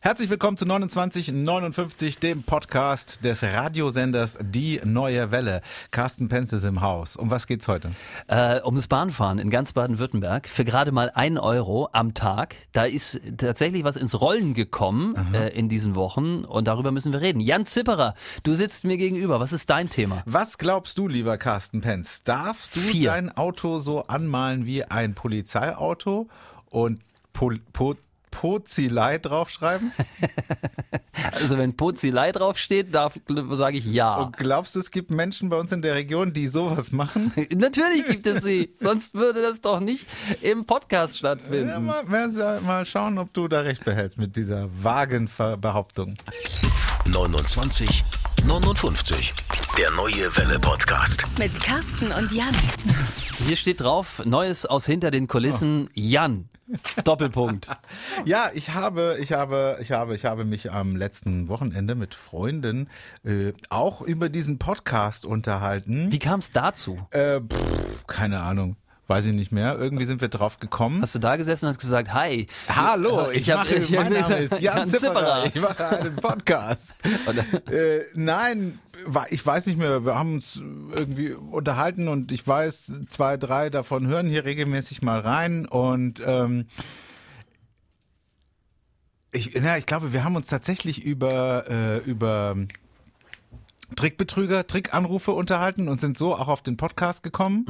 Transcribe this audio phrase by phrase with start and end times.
[0.00, 5.60] Herzlich willkommen zu 2959, dem Podcast des Radiosenders Die Neue Welle.
[5.90, 7.16] Carsten Penz ist im Haus.
[7.16, 7.90] Um was geht's heute?
[8.28, 12.54] Äh, um das Bahnfahren in ganz Baden-Württemberg für gerade mal ein Euro am Tag.
[12.70, 17.20] Da ist tatsächlich was ins Rollen gekommen äh, in diesen Wochen und darüber müssen wir
[17.20, 17.40] reden.
[17.40, 19.40] Jan Zipperer, du sitzt mir gegenüber.
[19.40, 20.22] Was ist dein Thema?
[20.26, 22.22] Was glaubst du, lieber Carsten Penz?
[22.22, 23.10] Darfst du Vier.
[23.10, 26.28] dein Auto so anmalen wie ein Polizeiauto
[26.70, 27.00] und
[27.32, 27.96] Pol po
[28.30, 29.92] Pozilei draufschreiben?
[31.32, 33.10] Also wenn Pozilei draufsteht, da
[33.52, 34.16] sage ich ja.
[34.16, 37.32] Und glaubst du, es gibt Menschen bei uns in der Region, die sowas machen?
[37.50, 38.72] Natürlich gibt es sie.
[38.80, 40.06] Sonst würde das doch nicht
[40.42, 41.68] im Podcast stattfinden.
[41.68, 45.28] Ja, mal, mal, mal schauen, ob du da recht behältst mit dieser vagen
[45.60, 46.14] Behauptung.
[47.06, 48.04] 29
[48.48, 49.34] 59.
[49.76, 51.26] Der neue Welle Podcast.
[51.38, 52.54] Mit Carsten und Jan.
[53.46, 56.48] Hier steht drauf, Neues aus hinter den Kulissen, Jan.
[57.04, 57.68] Doppelpunkt.
[58.24, 62.88] Ja, ich habe, ich habe, ich habe, ich habe mich am letzten Wochenende mit Freunden
[63.22, 66.10] äh, auch über diesen Podcast unterhalten.
[66.10, 67.06] Wie kam es dazu?
[67.10, 68.76] Äh, pff, keine Ahnung.
[69.08, 69.78] Weiß ich nicht mehr.
[69.78, 71.00] Irgendwie sind wir drauf gekommen.
[71.00, 72.46] Hast du da gesessen und hast gesagt, hi.
[72.68, 75.46] Hallo, ich, hab- mache, ich mein Name gesagt, ist Jan Jan Zipperer.
[75.46, 76.92] Ich mache einen Podcast.
[77.70, 78.78] äh, nein,
[79.30, 80.04] ich weiß nicht mehr.
[80.04, 80.60] Wir haben uns
[80.94, 86.66] irgendwie unterhalten und ich weiß, zwei, drei davon hören hier regelmäßig mal rein und ähm,
[89.32, 92.56] ich, na, ich glaube, wir haben uns tatsächlich über, äh, über
[93.96, 97.64] Trickbetrüger, Trickanrufe unterhalten und sind so auch auf den Podcast gekommen.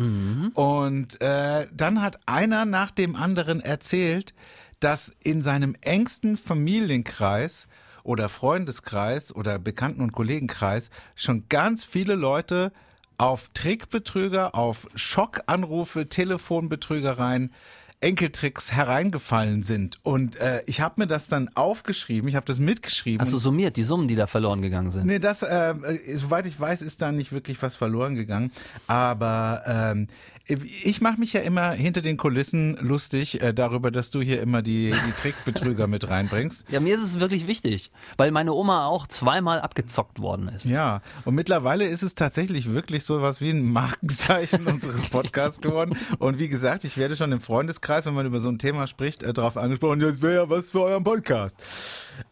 [0.54, 4.34] Und äh, dann hat einer nach dem anderen erzählt,
[4.80, 7.68] dass in seinem engsten Familienkreis
[8.02, 12.72] oder Freundeskreis oder Bekannten- und Kollegenkreis schon ganz viele Leute
[13.18, 17.52] auf Trickbetrüger, auf Schockanrufe, Telefonbetrügereien,
[18.00, 19.98] Enkeltricks hereingefallen sind.
[20.02, 23.20] Und äh, ich habe mir das dann aufgeschrieben, ich habe das mitgeschrieben.
[23.20, 25.06] Hast du summiert, die Summen, die da verloren gegangen sind?
[25.06, 28.52] Nee, das, äh, äh, soweit ich weiß, ist da nicht wirklich was verloren gegangen.
[28.86, 30.06] Aber ähm,
[30.48, 34.62] ich mache mich ja immer hinter den Kulissen lustig äh, darüber, dass du hier immer
[34.62, 36.70] die, die Trickbetrüger mit reinbringst.
[36.70, 40.64] Ja, mir ist es wirklich wichtig, weil meine Oma auch zweimal abgezockt worden ist.
[40.64, 45.96] Ja, und mittlerweile ist es tatsächlich wirklich so was wie ein Markenzeichen unseres Podcasts geworden.
[46.18, 49.22] Und wie gesagt, ich werde schon im Freundeskreis, wenn man über so ein Thema spricht,
[49.22, 51.56] äh, darauf angesprochen, das wäre ja was für euren Podcast.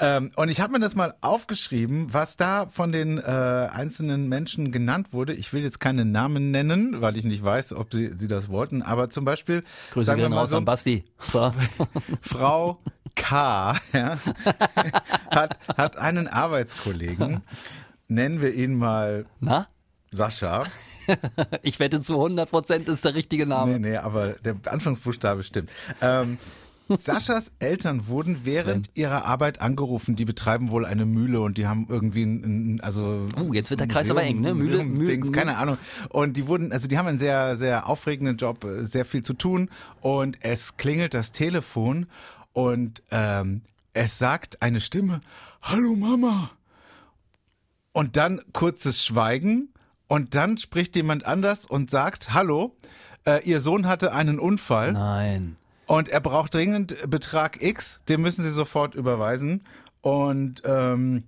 [0.00, 4.72] Ähm, und ich habe mir das mal aufgeschrieben, was da von den äh, einzelnen Menschen
[4.72, 5.34] genannt wurde.
[5.34, 8.82] Ich will jetzt keine Namen nennen, weil ich nicht weiß, ob sie, sie das wollten.
[8.82, 9.62] Aber zum Beispiel,
[9.92, 11.04] Grüße sagen wir mal raus so, an Basti.
[11.20, 11.52] So.
[12.20, 12.78] Frau
[13.14, 13.76] K.
[13.92, 14.18] Ja,
[15.30, 17.42] hat, hat einen Arbeitskollegen,
[18.08, 19.68] nennen wir ihn mal Na?
[20.12, 20.64] Sascha.
[21.62, 23.78] Ich wette zu 100 Prozent ist der richtige Name.
[23.78, 25.70] Nee, nee, aber der Anfangsbuchstabe stimmt.
[26.02, 26.36] Ähm,
[26.96, 30.14] Saschas Eltern wurden während ihrer Arbeit angerufen.
[30.16, 33.88] Die betreiben wohl eine Mühle und die haben irgendwie ein, also Oh, jetzt wird der
[33.88, 34.52] Kreis aber eng, ne?
[34.52, 34.54] Mühle-
[34.84, 35.78] Museum, Mühle- Dings, keine Ahnung.
[36.10, 39.34] Und die wurden, also die haben einen sehr, sehr aufregenden Job, äh, sehr viel zu
[39.34, 39.68] tun
[40.00, 42.06] und es klingelt das Telefon
[42.52, 45.20] und ähm, es sagt eine Stimme:
[45.62, 46.50] Hallo Mama.
[47.92, 49.70] Und dann kurzes Schweigen
[50.06, 52.76] und dann spricht jemand anders und sagt, hallo,
[53.26, 55.56] äh, ihr Sohn hatte einen Unfall Nein.
[55.86, 59.64] Und er braucht dringend Betrag X, den müssen Sie sofort überweisen.
[60.00, 61.24] Und ähm,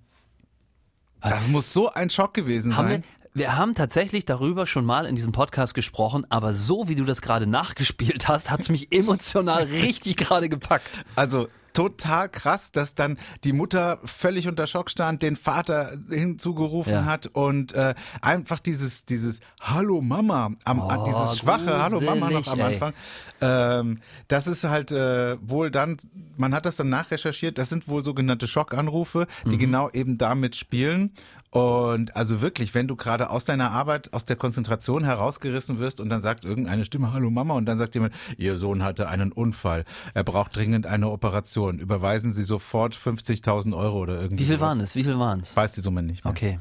[1.21, 3.03] das muss so ein Schock gewesen Haben wir, sein.
[3.33, 7.21] wir haben tatsächlich darüber schon mal in diesem Podcast gesprochen, aber so wie du das
[7.21, 11.03] gerade nachgespielt hast, hat's mich emotional richtig gerade gepackt.
[11.15, 11.47] Also
[11.79, 17.05] total krass, dass dann die Mutter völlig unter Schock stand, den Vater hinzugerufen Ja.
[17.05, 22.47] hat und äh, einfach dieses dieses Hallo Mama, am, Oh, dieses schwache Hallo Mama noch
[22.47, 22.59] am.
[22.61, 22.93] Anfang.
[23.39, 25.95] Ähm, das ist halt äh, wohl dann,
[26.35, 29.59] man hat das dann nachrecherchiert, das sind wohl sogenannte Schockanrufe, die Mhm.
[29.59, 31.11] genau eben damit spielen.
[31.51, 36.09] Und also wirklich, wenn du gerade aus deiner Arbeit, aus der Konzentration herausgerissen wirst und
[36.09, 39.83] dann sagt irgendeine Stimme, hallo Mama, und dann sagt jemand, Ihr Sohn hatte einen Unfall,
[40.13, 44.69] er braucht dringend eine Operation, überweisen Sie sofort 50.000 Euro oder irgendwie Wie viel sowas.
[44.69, 44.95] waren es?
[44.95, 45.55] Wie viel waren es?
[45.55, 46.31] Weiß die Summe nicht mehr.
[46.31, 46.59] Okay.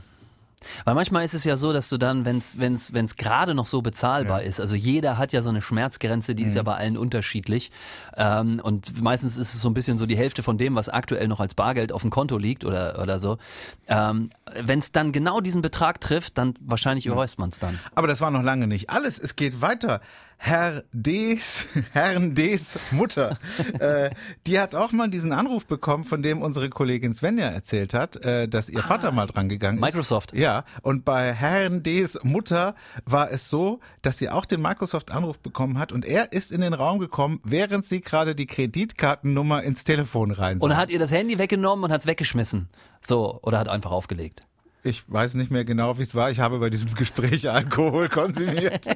[0.85, 4.43] Weil manchmal ist es ja so, dass du dann, wenn es gerade noch so bezahlbar
[4.43, 6.57] ist, also jeder hat ja so eine Schmerzgrenze, die ist Mhm.
[6.57, 7.71] ja bei allen unterschiedlich.
[8.17, 11.29] Ähm, und meistens ist es so ein bisschen so die Hälfte von dem, was aktuell
[11.29, 13.39] noch als Bargeld auf dem Konto liegt oder, oder so.
[13.87, 17.79] Ähm, wenn es dann genau diesen Betrag trifft, dann wahrscheinlich überweist man es dann.
[17.95, 19.19] Aber das war noch lange nicht alles.
[19.19, 20.01] Es geht weiter.
[20.41, 23.37] Herr Ds, Herrn Ds Mutter,
[23.81, 24.11] äh,
[24.47, 28.49] die hat auch mal diesen Anruf bekommen, von dem unsere Kollegin Svenja erzählt hat, äh,
[28.49, 29.85] dass ihr Vater mal dran gegangen ist.
[29.85, 30.33] Microsoft.
[30.35, 35.79] Ja, und bei Herrn Ds Mutter war es so, dass sie auch den Microsoft-Anruf bekommen
[35.79, 40.31] hat und er ist in den Raum gekommen, während sie gerade die Kreditkartennummer ins Telefon
[40.31, 42.69] rein Und hat ihr das Handy weggenommen und hat es weggeschmissen.
[43.01, 44.48] So, oder hat einfach aufgelegt.
[44.85, 46.31] Ich weiß nicht mehr genau, wie es war.
[46.31, 48.87] Ich habe bei diesem Gespräch Alkohol konsumiert.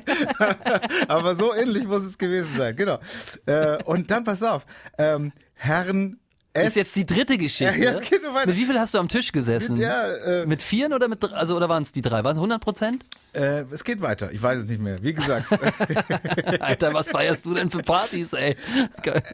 [1.08, 2.76] Aber so ähnlich muss es gewesen sein.
[2.76, 2.98] Genau.
[3.46, 4.64] Äh, und dann pass auf.
[4.96, 6.18] Ähm, Herrn
[6.52, 6.68] Das S.
[6.70, 7.74] ist jetzt die dritte Geschichte.
[7.80, 8.46] Ja, jetzt geht weiter.
[8.46, 9.76] Mit wie viel hast du am Tisch gesessen?
[9.76, 12.22] Ja, äh, Mit vieren oder mit also oder waren es die drei?
[12.24, 13.04] Waren es 100 Prozent?
[13.34, 14.30] äh, es geht weiter.
[14.32, 15.02] Ich weiß es nicht mehr.
[15.02, 15.46] Wie gesagt,
[16.60, 18.56] Alter, was feierst du denn für Partys, ey?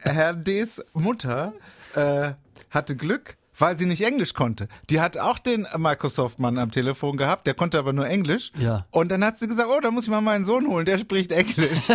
[0.03, 1.53] Herr Ds Mutter
[1.95, 2.31] äh,
[2.69, 4.67] hatte Glück, weil sie nicht Englisch konnte.
[4.89, 8.51] Die hat auch den Microsoft-Mann am Telefon gehabt, der konnte aber nur Englisch.
[8.57, 8.85] Ja.
[8.91, 11.31] Und dann hat sie gesagt, oh, da muss ich mal meinen Sohn holen, der spricht
[11.31, 11.69] Englisch.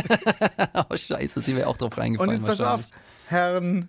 [0.91, 2.83] Oh, scheiße, sie wäre auch drauf Und reingefallen jetzt pass auf.
[3.27, 3.89] Herrn,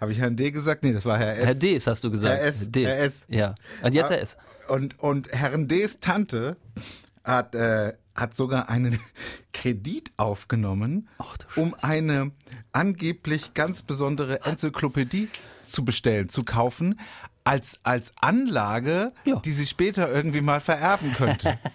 [0.00, 0.82] habe ich Herrn D gesagt?
[0.84, 1.44] Nee, das war Herr S.
[1.44, 2.38] Herr Ds hast du gesagt.
[2.38, 2.70] Herr S.
[2.70, 2.86] Ds.
[2.86, 3.26] Herr S.
[3.28, 3.54] Ja.
[3.82, 4.36] Und jetzt Herr S.
[4.68, 6.56] Und, und Herrn Ds Tante
[7.24, 8.98] hat, äh, hat sogar einen
[9.52, 12.32] Kredit aufgenommen, Ach um eine
[12.72, 15.28] angeblich ganz besondere Enzyklopädie
[15.72, 16.98] zu bestellen, zu kaufen,
[17.44, 19.40] als, als Anlage, Ja.
[19.44, 21.58] die sie später irgendwie mal vererben könnte.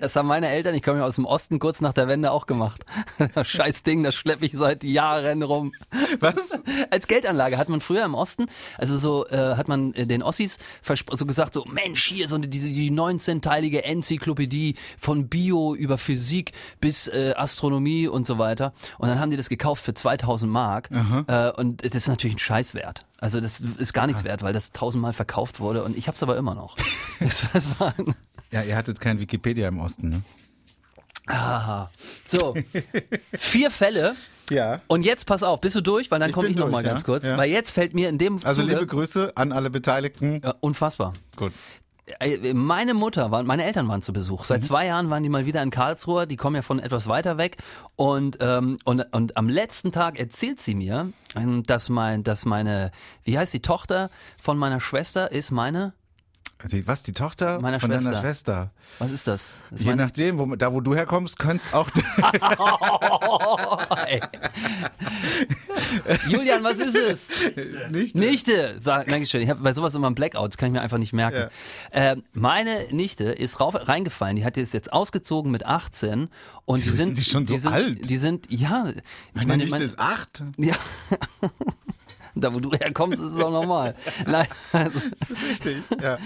[0.00, 2.46] Das haben meine Eltern, ich komme ja aus dem Osten, kurz nach der Wende auch
[2.46, 2.84] gemacht.
[3.34, 5.72] Das scheiß Ding, das schleppe ich seit Jahren rum.
[6.20, 6.62] Was?
[6.90, 8.46] Als Geldanlage hat man früher im Osten,
[8.78, 10.58] also so äh, hat man äh, den Ossis
[11.12, 16.52] so gesagt, so Mensch, hier so eine, diese die 19-teilige Enzyklopädie von Bio über Physik
[16.80, 18.72] bis äh, Astronomie und so weiter.
[18.98, 20.90] Und dann haben die das gekauft für 2000 Mark.
[21.26, 23.04] Äh, und das ist natürlich ein Scheißwert.
[23.22, 26.36] Also das ist gar nichts wert, weil das tausendmal verkauft wurde und ich hab's aber
[26.36, 26.74] immer noch.
[27.20, 27.94] das, war,
[28.50, 30.22] Ja, ihr hattet kein Wikipedia im Osten, ne?
[31.28, 31.88] aha.
[32.26, 32.56] So,
[33.38, 34.16] vier Fälle.
[34.50, 34.80] Ja.
[34.88, 36.10] Und jetzt pass auf, bist du durch?
[36.10, 37.06] Weil dann Ich komme ich noch mal durch, ganz ja.
[37.06, 37.24] kurz.
[37.24, 37.38] Ja.
[37.38, 40.40] Weil jetzt fällt mir in dem Also Zuge, liebe Grüße an alle Beteiligten.
[40.42, 41.12] ja, unfassbar.
[41.36, 41.52] Gut.
[42.18, 44.40] Äh, Meine Mutter, war, meine Eltern waren zu Besuch.
[44.40, 44.44] Mhm.
[44.44, 46.26] Seit zwei Jahren waren die mal wieder in Karlsruhe.
[46.26, 47.58] Die kommen ja von etwas weiter weg.
[47.96, 52.90] Und, ähm, und, und am letzten Tag erzählt sie mir, ähm, dass, mein, dass meine,
[53.24, 54.10] wie heißt die Tochter
[54.40, 55.92] von meiner Schwester ist meine,
[56.70, 58.20] Die, was, die Tochter Meiner von deiner Schwester.
[58.20, 58.70] Schwester?
[58.98, 59.52] was ist das?
[59.70, 61.88] das Je meine, nachdem, wo, da wo du herkommst, könnte es auch...
[66.28, 67.28] Julian, was ist es?
[67.90, 69.42] nicht Nichte, sag, Dankeschön.
[69.42, 71.50] Ich habe bei sowas immer einen Blackout, das kann ich mir einfach nicht merken.
[71.92, 76.28] Ähm, meine Nichte ist rauf, reingefallen, die hat jetzt jetzt ausgezogen mit 18
[76.64, 78.10] und die sind sind die schon so sind, alt?
[78.10, 78.94] Die sind ja, ich
[79.34, 80.42] Meine meine, Nichte meine- ist acht.
[80.58, 80.74] ja.
[82.34, 83.94] Da wo du herkommst, ist es auch normal.
[84.26, 84.98] Nein, also,
[85.50, 85.84] Richtig.
[86.02, 86.18] Ja.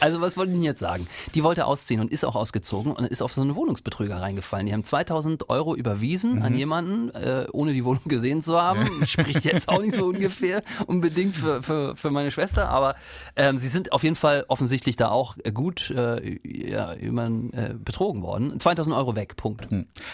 [0.00, 1.06] Also was wollte ich jetzt sagen?
[1.34, 4.66] Die wollte ausziehen und ist auch ausgezogen und ist auf so einen Wohnungsbetrüger reingefallen.
[4.66, 6.42] Die haben 2000 Euro überwiesen Mhm.
[6.42, 8.86] an jemanden, äh, ohne die Wohnung gesehen zu haben.
[9.06, 12.96] Spricht jetzt auch nicht so ungefähr unbedingt für, für, für meine Schwester, aber
[13.36, 18.22] ähm, sie sind auf jeden Fall offensichtlich da auch gut äh, ja, über, äh, betrogen
[18.22, 18.58] worden.
[18.58, 19.68] 2000 Euro weg, Punkt.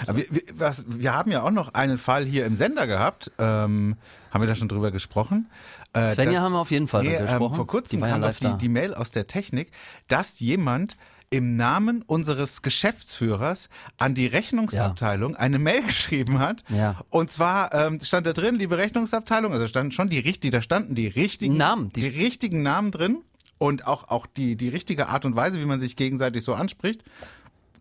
[0.07, 3.31] Aber wir, wir, was, wir haben ja auch noch einen Fall hier im Sender gehabt.
[3.39, 3.97] Ähm,
[4.31, 5.51] haben wir da schon drüber gesprochen?
[5.95, 7.53] Äh, Svenja da- haben wir auf jeden Fall Nee, drüber gesprochen.
[7.53, 9.71] ähm, vor kurzem die ja kam live die, die Mail aus der Technik,
[10.09, 10.97] dass jemand
[11.31, 13.69] im Namen unseres Geschäftsführers
[13.99, 16.63] an die Rechnungsabteilung eine Mail geschrieben hat.
[16.69, 16.97] Ja.
[17.11, 20.95] Und zwar ähm, stand da drin, liebe Rechnungsabteilung, also standen schon die richtig, da standen
[20.95, 23.23] die richtigen Namen, die, die- richtigen Namen drin
[23.59, 27.03] und auch auch die die richtige Art und Weise, wie man sich gegenseitig so anspricht.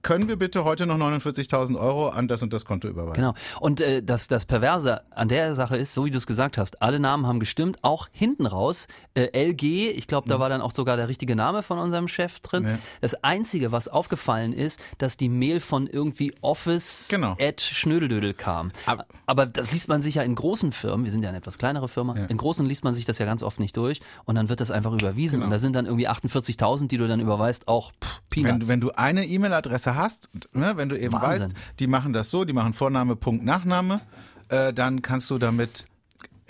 [0.01, 3.13] Können wir bitte heute noch 49.000 Euro an das und das Konto überweisen?
[3.13, 3.33] Genau.
[3.59, 6.81] Und äh, das, das Perverse an der Sache ist, so wie du es gesagt hast,
[6.81, 8.87] alle Namen haben gestimmt, auch hinten raus.
[9.14, 12.40] Äh, LG, ich glaube, da war dann auch sogar der richtige Name von unserem Chef
[12.40, 12.64] drin.
[12.66, 12.80] Ja.
[13.02, 17.35] Das Einzige, was aufgefallen ist, dass die Mail von irgendwie Office Genau.
[17.40, 18.71] at Schnödeldödel kam.
[18.85, 21.57] Ab- Aber das liest man sich ja in großen Firmen, wir sind ja eine etwas
[21.57, 24.49] kleinere Firma, in großen liest man sich das ja ganz oft nicht durch und dann
[24.49, 25.44] wird das einfach überwiesen.
[25.44, 28.68] Und da sind dann irgendwie 48.000, die du dann überweist, auch pff, Wenn, Peanuts.
[28.68, 31.50] wenn du eine E-Mail-Adresse hast, ne, wenn du eben Wahnsinn.
[31.50, 34.02] weißt, die machen das so, die machen Vorname, Punkt, Nachname,
[34.50, 35.86] äh, dann kannst du damit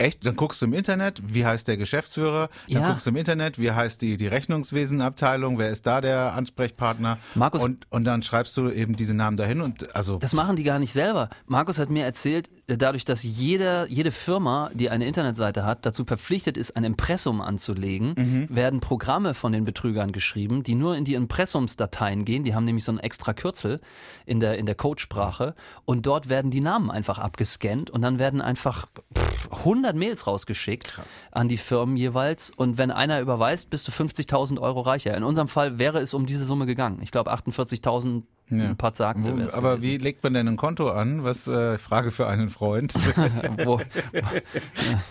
[0.02, 2.90] echt, dann guckst du im Internet, wie heißt der Geschäftsführer, dann Ja.
[2.90, 7.64] guckst du im Internet, wie heißt die, die Rechnungswesenabteilung, wer ist da der Ansprechpartner Markus-
[7.64, 10.80] und, und dann schreibst du eben diese Namen dahin und also Das machen die gar
[10.80, 11.30] nicht selber.
[11.46, 16.06] Markus hat mir erzählt, äh, dadurch, dass jede, jede Firma, die eine Internetseite hat, dazu
[16.06, 18.48] verpflichtet ist, ein Impressum anzulegen, Mhm.
[18.50, 22.44] werden Programme von den Betrügern geschrieben, die nur in die Impressumsdateien gehen.
[22.44, 23.80] Die haben nämlich so ein extra Kürzel
[24.26, 25.56] in der, in der Codesprache
[25.86, 31.00] und dort werden die Namen einfach abgescannt und dann werden einfach pff, 100 Mails rausgeschickt
[31.32, 35.16] an die Firmen jeweils und wenn einer überweist, bist du 50.000 Euro reicher.
[35.16, 37.00] In unserem Fall wäre es um diese Summe gegangen.
[37.02, 39.24] Ich glaube 48.000 ein paar Zagte.
[39.24, 39.82] Wo, aber gewesen.
[39.82, 41.24] wie legt man denn ein Konto an?
[41.24, 42.94] Was äh, Frage für einen Freund.
[43.64, 43.80] wo,
[44.14, 45.02] ja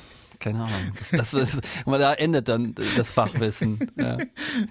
[0.41, 0.93] keine Ahnung.
[1.13, 3.79] Das, das, da endet dann das Fachwissen.
[3.97, 4.19] Ja.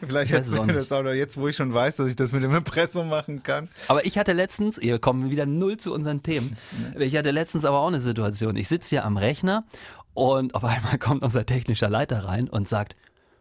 [0.05, 2.43] Vielleicht hättest du das auch noch jetzt, wo ich schon weiß, dass ich das mit
[2.43, 3.69] dem Impressum machen kann.
[3.87, 6.57] Aber ich hatte letztens, wir kommen wieder null zu unseren Themen.
[6.97, 8.55] Ich hatte letztens aber auch eine Situation.
[8.55, 9.65] Ich sitze hier am Rechner
[10.13, 12.95] und auf einmal kommt unser technischer Leiter rein und sagt,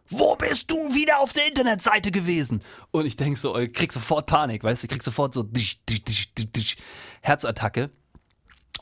[0.07, 2.61] wo bist du wieder auf der Internetseite gewesen?
[2.91, 5.47] Und ich denk so, ich krieg sofort Panik, weißt du, ich krieg sofort so
[7.21, 7.91] Herzattacke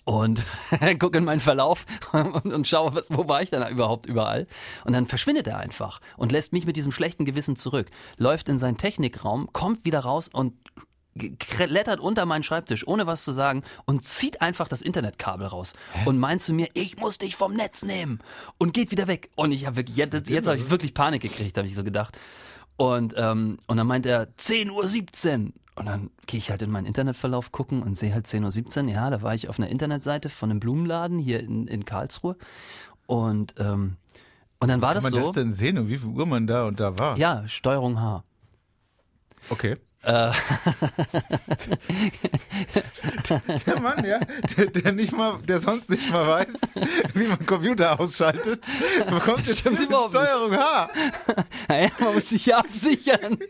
[0.05, 0.41] und
[0.99, 4.47] gucke in meinen Verlauf und, und schaue, was, wo war ich denn überhaupt überall.
[4.85, 7.89] Und dann verschwindet er einfach und lässt mich mit diesem schlechten Gewissen zurück.
[8.17, 10.53] Läuft in seinen Technikraum, kommt wieder raus und
[11.39, 16.07] klettert unter meinen Schreibtisch, ohne was zu sagen, und zieht einfach das Internetkabel raus Hä?
[16.07, 18.19] und meint zu mir, ich muss dich vom Netz nehmen
[18.57, 19.29] und geht wieder weg.
[19.35, 22.17] Und ich habe wirklich, jetzt, jetzt habe ich wirklich Panik gekriegt, habe ich so gedacht.
[22.77, 25.53] Und, ähm, und dann meint er 10.17 Uhr.
[25.77, 28.89] Und dann gehe ich halt in meinen Internetverlauf gucken und sehe halt 10.17 Uhr.
[28.89, 32.35] Ja, da war ich auf einer Internetseite von einem Blumenladen hier in, in Karlsruhe.
[33.05, 33.97] Und, ähm,
[34.59, 35.09] und dann war das so.
[35.09, 37.15] Kann man das denn sehen und wie viel Uhr man da und da war?
[37.17, 38.23] Ja, Steuerung H.
[39.49, 39.75] Okay.
[40.03, 40.31] Äh.
[43.65, 44.19] der Mann, ja,
[44.55, 46.53] der, der, nicht mal, der sonst nicht mal weiß,
[47.13, 48.65] wie man Computer ausschaltet,
[49.09, 50.89] bekommt jetzt Steuerung H.
[51.67, 53.37] Naja, man muss sich ja absichern.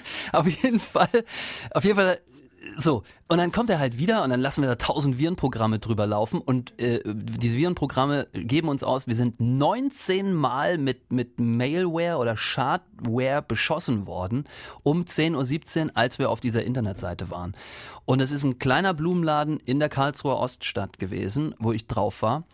[0.32, 1.24] auf jeden Fall,
[1.72, 2.18] auf jeden Fall
[2.76, 6.06] so, und dann kommt er halt wieder und dann lassen wir da tausend Virenprogramme drüber
[6.06, 12.18] laufen und äh, diese Virenprogramme geben uns aus, wir sind 19 Mal mit, mit Mailware
[12.18, 14.44] oder Shardware beschossen worden
[14.82, 17.52] um 10.17 Uhr, als wir auf dieser Internetseite waren.
[18.04, 22.44] Und es ist ein kleiner Blumenladen in der Karlsruher Oststadt gewesen, wo ich drauf war.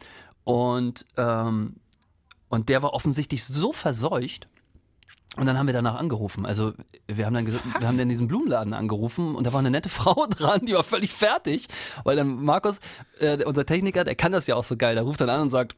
[0.45, 1.76] Und, ähm,
[2.49, 4.49] und der war offensichtlich so verseucht,
[5.38, 6.47] und dann haben wir danach angerufen.
[6.47, 6.73] Also
[7.07, 9.88] wir haben dann gesagt, wir haben dann diesen Blumenladen angerufen und da war eine nette
[9.99, 11.68] Frau dran, die war völlig fertig,
[12.04, 12.80] weil dann Markus,
[13.21, 15.50] äh, unser Techniker, der kann das ja auch so geil, der ruft dann an und
[15.50, 15.76] sagt,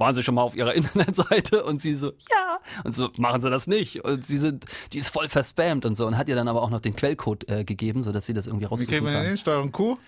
[0.00, 1.62] waren Sie schon mal auf Ihrer Internetseite?
[1.62, 2.58] Und sie so, ja.
[2.84, 4.02] Und so, machen Sie das nicht.
[4.04, 6.06] Und sie sind, die ist voll verspammt und so.
[6.06, 8.64] Und hat ihr dann aber auch noch den Quellcode äh, gegeben, sodass sie das irgendwie
[8.64, 9.98] raussuchen Wie kriegen wir denn den Steuerung Q?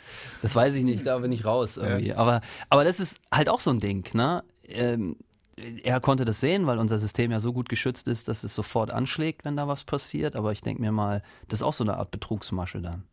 [0.41, 2.09] Das weiß ich nicht, da bin ich raus irgendwie.
[2.09, 2.17] Ja.
[2.17, 4.43] Aber, aber das ist halt auch so ein Ding, ne?
[4.67, 5.17] Ähm,
[5.57, 8.91] er konnte das sehen, weil unser System ja so gut geschützt ist, dass es sofort
[8.91, 10.37] anschlägt, wenn da was passiert.
[10.37, 13.05] Aber ich denke mir mal, das ist auch so eine Art Betrugsmasche dann.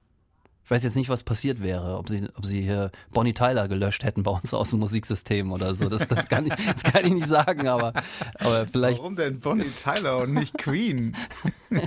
[0.69, 4.03] Ich weiß jetzt nicht, was passiert wäre, ob sie, ob sie hier Bonnie Tyler gelöscht
[4.03, 5.89] hätten bei uns aus dem Musiksystem oder so.
[5.89, 7.91] Das, das, kann, ich, das kann ich nicht sagen, aber,
[8.35, 8.99] aber vielleicht.
[8.99, 11.17] Warum denn Bonnie Tyler und nicht Queen?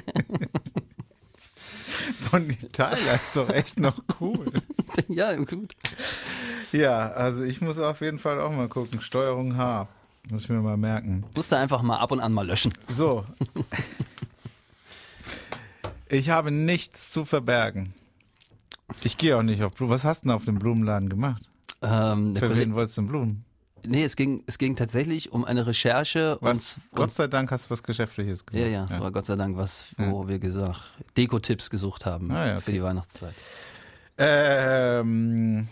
[2.32, 4.50] Bonnie Tyler ist doch echt noch cool.
[5.09, 5.76] ja, gut.
[6.73, 9.00] Ja, also ich muss auf jeden Fall auch mal gucken.
[9.00, 9.87] Steuerung H.
[10.30, 11.24] Muss ich mir mal merken.
[11.34, 12.72] Musst du einfach mal ab und an mal löschen.
[12.88, 13.24] So.
[16.08, 17.94] ich habe nichts zu verbergen.
[19.02, 19.92] Ich gehe auch nicht auf Blumen.
[19.92, 21.42] Was hast du denn auf dem Blumenladen gemacht?
[21.82, 23.44] Ähm, Für wen wolltest du denn Blumen?
[23.84, 26.38] Nee, es ging, es ging tatsächlich um eine Recherche.
[26.40, 28.64] Was, und, Gott sei Dank hast du was Geschäftliches gemacht.
[28.64, 29.00] Ja, ja, es ja.
[29.00, 30.28] war Gott sei Dank was, wo ja.
[30.28, 30.80] wir gesagt,
[31.16, 32.62] Deko-Tipps gesucht haben ah, ja, okay.
[32.62, 33.34] für die Weihnachtszeit.
[34.18, 35.66] Ähm,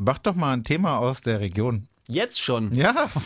[0.00, 1.86] mach doch mal ein Thema aus der Region.
[2.08, 2.72] Jetzt schon?
[2.72, 3.08] Ja.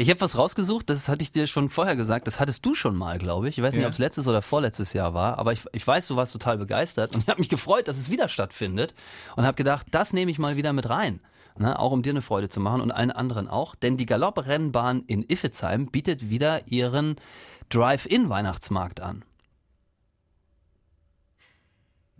[0.00, 2.94] Ich habe was rausgesucht, das hatte ich dir schon vorher gesagt, das hattest du schon
[2.94, 3.58] mal, glaube ich.
[3.58, 3.88] Ich weiß nicht, ja.
[3.88, 7.16] ob es letztes oder vorletztes Jahr war, aber ich, ich weiß, du warst total begeistert
[7.16, 8.94] und ich habe mich gefreut, dass es wieder stattfindet
[9.34, 11.18] und habe gedacht, das nehme ich mal wieder mit rein.
[11.56, 13.74] Ne, auch um dir eine Freude zu machen und allen anderen auch.
[13.74, 17.16] Denn die Galopprennbahn in Iffezheim bietet wieder ihren
[17.68, 19.24] Drive-In-Weihnachtsmarkt an.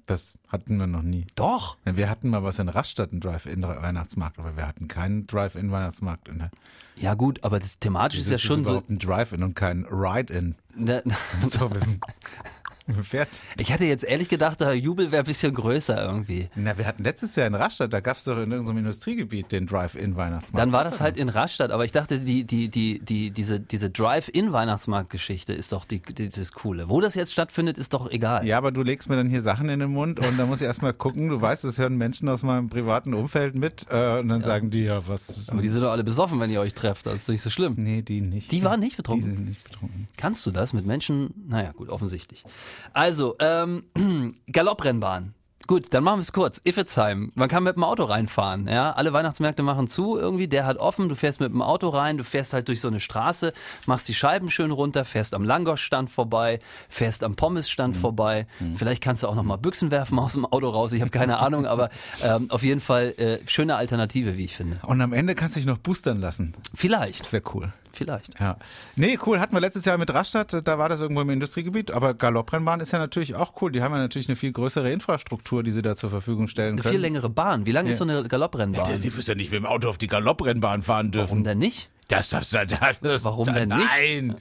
[0.09, 1.27] Das hatten wir noch nie.
[1.35, 1.77] Doch.
[1.85, 6.29] Wir hatten mal was in Rastatt, einen Drive-In-Weihnachtsmarkt, aber wir hatten keinen Drive-In-Weihnachtsmarkt.
[6.29, 6.49] In
[6.97, 8.83] ja gut, aber das thematisch ist ja schon so.
[8.89, 10.57] ein Drive-In und kein Ride-In.
[10.75, 11.03] Ne,
[11.43, 11.71] so,
[13.03, 13.43] Pferd.
[13.59, 16.49] Ich hatte jetzt ehrlich gedacht, der Jubel wäre ein bisschen größer irgendwie.
[16.55, 19.67] Na, wir hatten letztes Jahr in Rastatt, da gab es doch in irgendeinem Industriegebiet den
[19.67, 20.59] Drive-In-Weihnachtsmarkt.
[20.59, 23.91] Dann war das halt in Rastatt, aber ich dachte, die, die, die, die, diese, diese
[23.91, 26.89] Drive-In-Weihnachtsmarkt-Geschichte ist doch die, die, das Coole.
[26.89, 28.47] Wo das jetzt stattfindet, ist doch egal.
[28.47, 30.67] Ja, aber du legst mir dann hier Sachen in den Mund und da muss ich
[30.67, 34.41] erstmal gucken, du weißt, das hören Menschen aus meinem privaten Umfeld mit äh, und dann
[34.41, 34.47] ja.
[34.47, 35.49] sagen die ja, was.
[35.49, 37.75] Aber die sind doch alle besoffen, wenn ihr euch trefft, das ist nicht so schlimm.
[37.77, 38.51] Nee, die nicht.
[38.51, 39.29] Die waren nicht betrunken.
[39.29, 40.09] Die sind nicht betrunken.
[40.17, 41.35] Kannst du das mit Menschen?
[41.49, 42.45] Naja, gut, offensichtlich.
[42.93, 43.85] Also, ähm,
[44.53, 45.35] Galopprennbahn.
[45.67, 46.63] Gut, dann machen wir es kurz.
[46.65, 48.67] Iffezheim, man kann mit dem Auto reinfahren.
[48.69, 50.49] Ja, alle Weihnachtsmärkte machen zu irgendwie.
[50.49, 51.11] Der hat offen.
[51.11, 52.17] Du fährst mit dem Auto rein.
[52.17, 53.53] Du fährst halt durch so eine Straße,
[53.85, 58.01] machst die Scheiben schön runter, fährst am Langosstand vorbei, fährst am Pommesstand Mhm.
[58.01, 58.47] vorbei.
[58.77, 60.95] Vielleicht kannst du auch noch mal Büchsen werfen aus dem Auto raus.
[60.95, 61.91] Ich habe keine Ahnung, aber
[62.23, 64.79] ähm, auf jeden Fall äh, schöne Alternative, wie ich finde.
[64.87, 66.55] Und am Ende kannst du dich noch boostern lassen.
[66.75, 67.75] Vielleicht, Das wäre cool.
[67.93, 68.39] Vielleicht.
[68.41, 68.57] Ja.
[68.97, 69.41] Nee, cool.
[69.41, 71.91] Hatten wir letztes Jahr mit Rastatt, da war das irgendwo im Industriegebiet.
[71.91, 73.73] Aber Galopprennbahn ist ja natürlich auch cool.
[73.73, 76.83] Die haben ja natürlich eine viel größere Infrastruktur, die sie da zur Verfügung stellen Eine
[76.83, 76.93] können.
[76.93, 77.67] viel längere Bahn.
[77.67, 79.01] Wie lang ist so eine Galopprennbahn?
[79.01, 81.45] Die wirst ja nicht mit dem Auto auf die Galopprennbahn fahren Warum dürfen.
[81.45, 81.91] denn nicht?
[82.09, 82.67] Das, das, das,
[83.01, 83.87] das, Warum das, denn nicht?
[83.99, 84.37] Nein,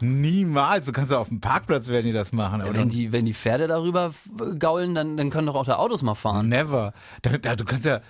[0.00, 0.86] niemals.
[0.86, 2.60] Du kannst ja auf dem Parkplatz werden die das machen.
[2.62, 4.12] Aber Wenn die, wenn die Pferde darüber
[4.58, 6.48] gaulen, dann, dann können doch auch da Autos mal fahren.
[6.48, 6.92] never.
[7.22, 8.00] Da, da, du kannst ja,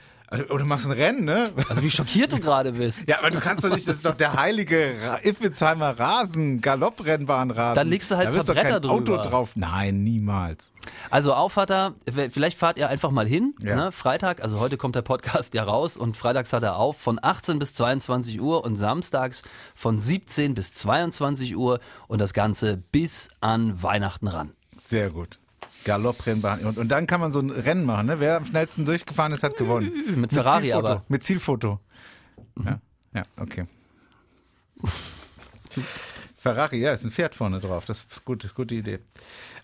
[0.50, 1.50] oder machst ein Rennen, ne?
[1.68, 3.08] Also wie schockiert du gerade bist.
[3.08, 7.75] Ja, aber du kannst doch nicht, das ist doch der heilige Ra Iffezheimer Rasen, Galopprennbahnrasen.
[7.75, 9.22] Dann legst du halt da ein paar Bretter Auto drüber.
[9.22, 9.52] drauf.
[9.56, 10.72] Nein, niemals.
[11.10, 13.54] Also Auffahrt vielleicht fahrt ihr einfach mal hin.
[13.60, 13.75] Ja.
[13.76, 13.92] Ne?
[13.92, 17.58] Freitag, also heute kommt der Podcast ja raus und freitags hat er auf von 18
[17.58, 19.42] bis 22 Uhr und samstags
[19.75, 24.52] von 17 bis 22 Uhr und das Ganze bis an Weihnachten ran.
[24.76, 25.40] Sehr gut.
[25.84, 26.60] Galopprennbahn.
[26.60, 28.20] Und, und dann kann man so ein Rennen machen, ne?
[28.20, 29.92] Wer am schnellsten durchgefahren ist, hat gewonnen.
[30.16, 30.87] Mit Ferrari Zielfoto.
[30.87, 31.04] aber.
[31.08, 31.80] Mit Zielfoto.
[32.64, 32.80] Ja,
[33.14, 33.66] ja, okay.
[36.37, 37.84] Ferrari, ja, ist ein Pferd vorne drauf.
[37.84, 39.00] Das ist gut, ist gute Idee.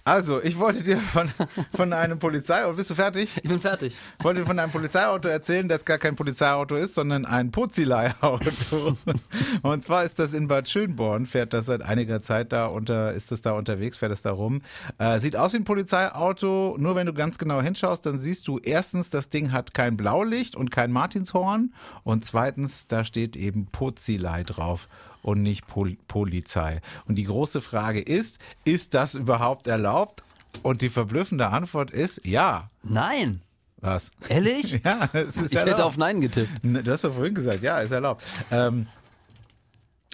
[0.07, 1.29] Also, ich wollte dir von,
[1.75, 3.37] von einem Polizeiauto, bist du fertig?
[3.43, 3.97] Ich bin fertig.
[4.21, 8.97] Ich wollte dir von einem Polizeiauto erzählen, das gar kein Polizeiauto ist, sondern ein Pozilei-Auto.
[9.63, 13.33] Und zwar ist das in Bad Schönborn, fährt das seit einiger Zeit da unter, ist
[13.33, 14.63] das da unterwegs, fährt es da rum.
[14.99, 18.61] Äh, sieht aus wie ein Polizeiauto, nur wenn du ganz genau hinschaust, dann siehst du
[18.63, 24.45] erstens, das Ding hat kein Blaulicht und kein Martinshorn und zweitens, da steht eben Pozilei
[24.45, 24.87] drauf
[25.27, 26.81] und nicht Pol Polizei.
[27.07, 30.23] Und die große Frage ist, ist das überhaupt erlaubt?
[30.63, 32.71] Und die verblüffende Antwort ist ja.
[32.83, 33.43] Nein.
[33.81, 34.11] Was?
[34.29, 34.81] Ehrlich?
[34.85, 35.73] Ja, es ist Ich erlaubt.
[35.79, 36.51] hätte auf Nein getippt.
[36.63, 38.23] Du hast doch vorhin gesagt, ja, ist erlaubt.
[38.51, 38.87] Ähm,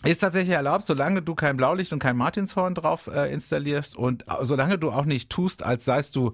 [0.04, 4.44] ist tatsächlich erlaubt, solange du kein Blaulicht und kein Martinshorn drauf äh, installierst und äh,
[4.44, 6.32] solange du auch nicht tust, als seist du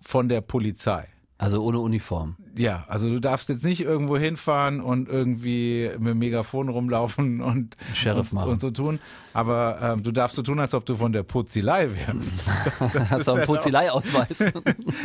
[0.00, 1.08] von der Polizei.
[1.36, 2.36] Also ohne Uniform.
[2.56, 7.76] Ja, also du darfst jetzt nicht irgendwo hinfahren und irgendwie mit dem Megafon rumlaufen und,
[7.94, 9.00] Sheriff und, und so tun.
[9.32, 12.44] Aber ähm, du darfst so tun, als ob du von der Puzilei wärst.
[12.94, 13.46] Das Hast du einen erlaubt.
[13.46, 14.44] Polizeiausweis?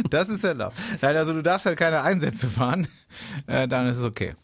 [0.09, 0.75] Das ist erlaubt.
[1.01, 2.87] Nein, also du darfst halt keine Einsätze fahren.
[3.47, 4.35] Äh, dann ist es okay.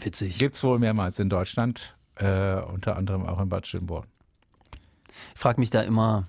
[0.00, 0.38] Witzig.
[0.38, 4.06] Gibt's wohl mehrmals in Deutschland, äh, unter anderem auch in Bad Schönborn.
[5.34, 6.28] Ich frage mich da immer,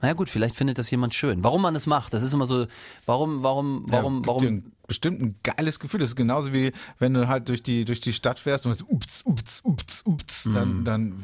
[0.00, 1.42] naja gut, vielleicht findet das jemand schön.
[1.42, 2.66] Warum man es macht, das ist immer so,
[3.06, 6.00] warum, warum, warum, ja, warum, bestimmt ein geiles Gefühl.
[6.00, 8.84] Das ist genauso wie wenn du halt durch die durch die Stadt fährst und so,
[8.88, 11.22] ups, ups, ups, ups, dann dann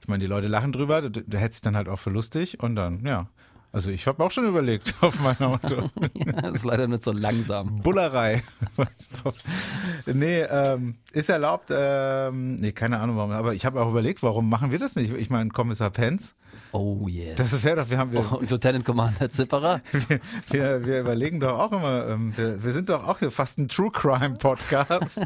[0.00, 2.76] ich meine, die Leute lachen drüber, du hältst dich dann halt auch für lustig und
[2.76, 3.28] dann ja.
[3.72, 5.90] Also ich habe auch schon überlegt auf mein Auto.
[6.42, 7.76] das ist leider nicht so langsam.
[7.82, 8.42] Bullerei.
[10.06, 11.70] nee, ähm, ist erlaubt.
[11.70, 13.30] Ähm, nee, keine Ahnung warum.
[13.30, 15.12] Aber ich habe auch überlegt, warum machen wir das nicht?
[15.14, 16.34] Ich meine, Kommissar Penz,
[16.72, 17.36] Oh yes.
[17.36, 19.80] das wäre doch, wir haben wir, Und Lieutenant Commander Zipperer.
[19.92, 23.58] wir, wir, wir überlegen doch auch immer, ähm, wir, wir sind doch auch hier fast
[23.58, 25.20] ein True Crime Podcast.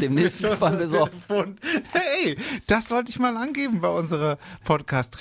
[0.00, 1.10] Demnächst fahren wir so auf.
[1.92, 5.18] Hey, das sollte ich mal angeben bei unserer Podcast.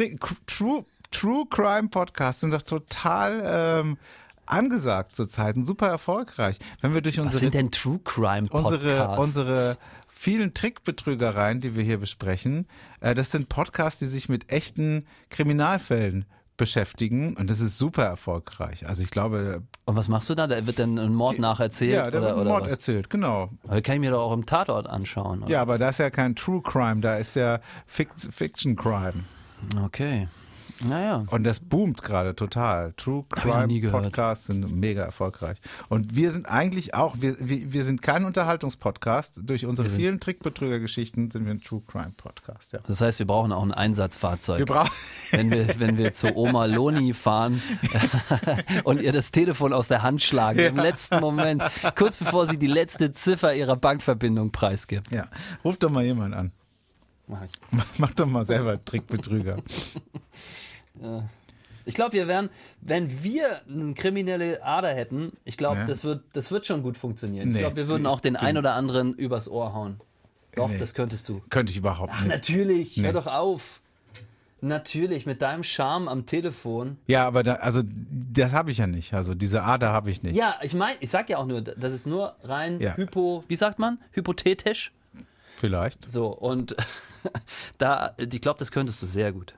[0.48, 3.97] True, True Crime Podcasts sind doch total ähm,
[4.45, 6.58] angesagt zurzeit und super erfolgreich.
[6.82, 8.73] Wenn wir durch Was unsere sind denn True Crime Podcasts?
[8.73, 12.67] unsere, unsere vielen Trickbetrügereien, die wir hier besprechen,
[12.99, 16.25] äh, das sind Podcasts, die sich mit echten Kriminalfällen
[16.58, 18.88] beschäftigen und das ist super erfolgreich.
[18.88, 20.47] Also ich glaube, Und was machst du da?
[20.47, 22.71] Da wird dann ein Mord nacherzählt ja, da wird ein Mord was?
[22.71, 23.49] erzählt, genau.
[23.67, 25.43] Aber kann ich mir doch auch im Tatort anschauen.
[25.43, 25.51] Oder?
[25.51, 29.23] Ja, aber da ist ja kein True Crime, da ist ja Fict Fiction Crime.
[29.84, 30.28] Okay.
[30.84, 31.24] Naja.
[31.30, 32.94] Und das boomt gerade total.
[32.98, 33.90] True Crime.
[33.90, 35.58] Podcasts sind mega erfolgreich.
[35.88, 39.42] Und wir sind eigentlich auch, wir, wir, wir sind kein Unterhaltungspodcast.
[39.44, 42.74] Durch unsere vielen Trickbetrügergeschichten sind wir ein True Crime Podcast.
[42.74, 42.80] Ja.
[42.88, 44.60] Das heißt, wir brauchen auch ein Einsatzfahrzeug.
[44.60, 44.92] Wir brauchen.
[45.32, 47.62] wenn wir, wenn wir zu Oma Loni fahren
[48.84, 51.64] und ihr das Telefon aus der Hand schlagen, im letzten Moment,
[51.96, 55.12] kurz bevor sie die letzte Ziffer ihrer Bankverbindung preisgibt.
[55.12, 55.28] Ja,
[55.64, 56.52] ruf doch mal jemand an.
[57.28, 57.52] Mach ich.
[57.98, 59.58] Mach doch mal selber Trickbetrüger.
[61.88, 62.50] Ich glaube, wir wären,
[62.82, 65.86] wenn wir eine kriminelle Ader hätten, ich glaube, Ja.
[65.86, 67.50] das, wird, das wird schon gut funktionieren.
[67.50, 69.98] Nee, ich glaube, wir würden auch den bin- ein oder anderen übers Ohr hauen.
[70.56, 70.78] Doch, Nee.
[70.78, 71.42] das könntest du.
[71.50, 72.28] Könnte ich überhaupt nicht.
[72.28, 73.04] Natürlich, Nee.
[73.06, 73.82] hör doch auf.
[74.62, 76.98] Natürlich, mit deinem Charme am Telefon.
[77.08, 79.14] Ja, aber da, also das habe ich ja nicht.
[79.14, 80.36] Also diese Ader habe ich nicht.
[80.36, 82.96] Ja, ich meine, ich sag ja auch nur, das ist nur rein Ja.
[82.96, 84.00] hypo, wie sagt man?
[84.14, 84.92] Hypothetisch.
[85.58, 86.10] Vielleicht.
[86.10, 86.76] So, und
[87.78, 89.54] da, ich glaube, das könntest du sehr gut.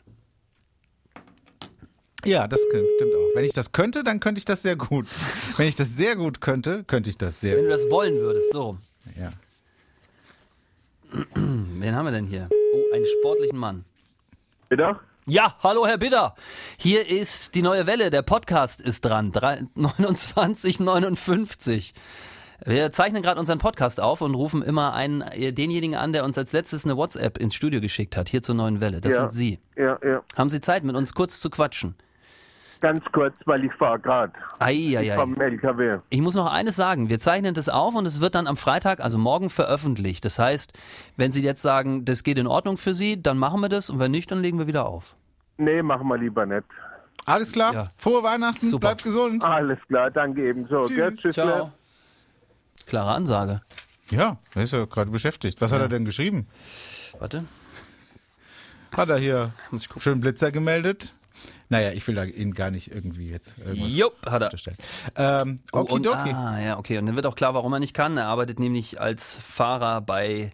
[2.25, 3.35] Ja, das stimmt auch.
[3.35, 5.05] Wenn ich das könnte, dann könnte ich das sehr gut.
[5.57, 7.73] Wenn ich das sehr gut könnte, könnte ich das sehr Wenn gut.
[7.73, 8.77] du das wollen würdest, so.
[9.19, 9.31] Ja.
[11.35, 12.47] Wen haben wir denn hier?
[12.73, 13.85] Oh, einen sportlichen Mann.
[14.69, 14.99] Bitte?
[15.27, 16.35] Ja, hallo Herr Bitter.
[16.77, 19.31] Hier ist die neue Welle, der Podcast ist dran.
[19.31, 21.93] Drei- 2959.
[22.65, 26.37] Wir zeichnen gerade unseren Podcast auf und rufen immer einen, äh, denjenigen an, der uns
[26.37, 28.99] als letztes eine WhatsApp ins Studio geschickt hat, hier zur neuen Welle.
[28.99, 29.19] Das Ja.
[29.21, 29.59] sind Sie.
[29.75, 30.23] Ja, ja.
[30.35, 31.95] Haben Sie Zeit, mit uns kurz zu quatschen?
[32.79, 35.15] Ganz kurz, weil ich fahre gerade Eieiei.
[35.15, 35.99] vom LKW.
[36.09, 37.09] Ich muss noch eines sagen.
[37.09, 40.23] Wir zeichnen das auf und es wird dann am Freitag, also morgen, veröffentlicht.
[40.25, 40.73] Das heißt,
[41.15, 43.99] wenn Sie jetzt sagen, das geht in Ordnung für Sie, dann machen wir das und
[43.99, 45.15] wenn nicht, dann legen wir wieder auf.
[45.57, 46.65] Nee, machen wir lieber nicht.
[47.25, 47.73] Alles klar?
[47.73, 47.89] Ja.
[47.97, 48.87] Frohe Weihnachten, Super.
[48.87, 49.43] bleibt gesund.
[49.43, 50.83] Alles klar, danke ebenso.
[50.83, 50.95] Tschüss.
[50.95, 51.13] Gell?
[51.13, 51.35] Tschüss.
[51.35, 51.71] Ciao.
[52.85, 53.61] Klare Ansage.
[54.11, 55.59] Ja, er ist ja gerade beschäftigt.
[55.59, 56.47] Was hat er denn geschrieben?
[57.19, 57.43] Warte.
[58.95, 61.13] Hat er hier ich schön Blitzer gemeldet?
[61.69, 64.45] Naja, ich will da ihn gar nicht irgendwie jetzt irgendwas Jupp, hat er.
[64.47, 64.77] unterstellen.
[65.15, 66.97] Ähm, Oh, und, ah, ja, okay.
[66.97, 68.15] Und dann wird auch klar, warum er nicht kann.
[68.17, 70.53] Er arbeitet nämlich als Fahrer bei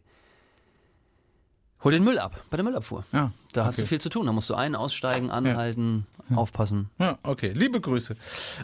[1.84, 3.04] Hol den Müll ab, bei der Müllabfuhr.
[3.12, 3.90] Ja, Da hast du okay.
[3.90, 4.26] viel zu tun.
[4.26, 6.90] Da musst du ein, aussteigen, anhalten, aufpassen.
[6.98, 7.52] Ja, okay.
[7.54, 8.16] Liebe Grüße.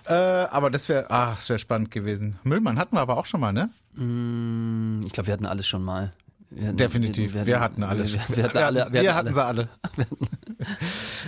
[0.08, 2.40] Äh, aber das wäre, ah, das wäre spannend gewesen.
[2.44, 3.70] Müllmann hatten wir aber auch schon mal, ne?
[3.96, 6.14] Hm, Ich glaube, wir hatten alles schon mal.
[6.50, 7.34] Wir hatten- Definitiv.
[7.46, 8.14] Wir, hatten alles.
[8.14, 8.88] Wir, wir hatten alle.
[8.92, 9.70] wir Wir hatten hatten alle.
[9.86, 10.08] sie alle.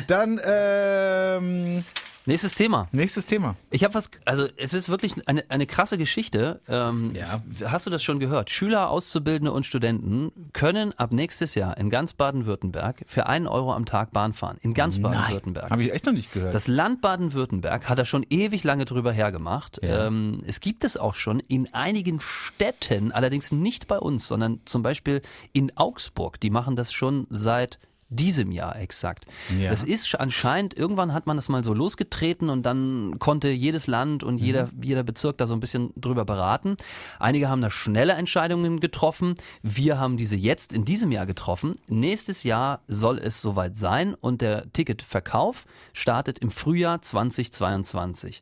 [0.08, 1.84] Dann ähm,
[2.28, 2.88] Nächstes Thema.
[2.92, 3.56] nächstes Thema.
[3.72, 6.62] Ich habe was, also es ist wirklich eine, eine krasse Geschichte.
[6.68, 7.42] Ähm, Ja.
[7.66, 8.52] Hast du das schon gehört?
[8.52, 13.86] Schüler, Auszubildende und Studenten können ab nächstes Jahr in ganz Baden-Württemberg für einen Euro am
[13.86, 14.60] Tag Bahn fahren.
[14.62, 15.72] In ganz Baden-Württemberg.
[15.72, 16.54] Habe ich echt noch nicht gehört.
[16.54, 19.80] Das Land Baden-Württemberg hat da schon ewig lange drüber hergemacht.
[19.82, 24.84] Ähm, es gibt es auch schon in einigen Städten, allerdings nicht bei uns, sondern zum
[24.84, 26.40] Beispiel in Augsburg.
[26.40, 27.80] Die machen das schon seit
[28.12, 29.26] diesem Jahr exakt.
[29.60, 29.70] Ja.
[29.72, 34.22] Das ist anscheinend, irgendwann hat man das mal so losgetreten und dann konnte jedes Land
[34.24, 34.84] und jeder, Mhm.
[34.84, 36.76] jeder Bezirk da so ein bisschen drüber beraten.
[37.20, 39.36] Einige haben da schnelle Entscheidungen getroffen.
[39.64, 41.74] Wir haben diese jetzt in diesem Jahr getroffen.
[41.88, 48.42] Nächstes Jahr soll es soweit sein und der Ticketverkauf startet im Frühjahr 2022.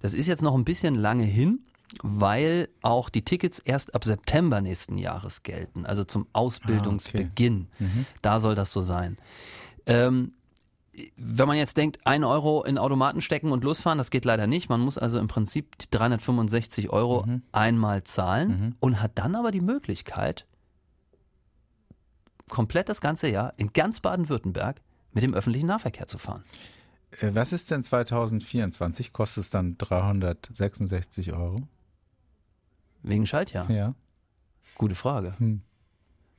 [0.00, 1.60] Das ist jetzt noch ein bisschen lange hin,
[2.02, 7.68] weil auch die Tickets erst ab September nächsten Jahres gelten, also zum Ausbildungsbeginn.
[8.22, 9.16] Da soll das so sein.
[9.86, 10.32] Ähm,
[11.16, 14.68] wenn man jetzt denkt, ein Euro in Automaten stecken und losfahren, das geht leider nicht.
[14.68, 19.62] Man muss also im Prinzip die 365 Euro einmal zahlen und hat dann aber die
[19.62, 20.46] Möglichkeit,
[22.48, 26.44] komplett das ganze Jahr in ganz Baden-Württemberg mit dem öffentlichen Nahverkehr zu fahren.
[27.20, 29.12] Äh, Was ist denn 2024?
[29.12, 31.56] Kostet es dann 366 Euro?
[33.02, 33.70] Wegen Schaltjahr.
[33.70, 33.94] Ja.
[34.76, 35.34] Gute Frage.
[35.38, 35.62] Hm.